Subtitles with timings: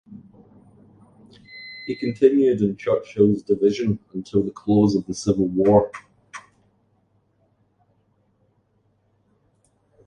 [1.85, 5.91] He continued in Churchill's division until the close of the Civil War.